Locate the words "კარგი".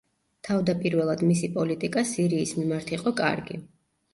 3.21-3.63